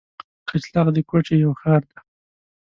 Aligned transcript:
کچلاغ 0.47 0.87
د 0.95 0.97
کوټي 1.09 1.35
یو 1.43 1.51
ښار 1.61 1.81
دی. 1.89 1.97